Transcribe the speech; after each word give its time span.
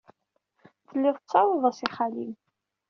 Tellid 0.87 1.15
tettarud-as 1.17 1.79
i 1.85 1.87
xali-m. 1.95 2.33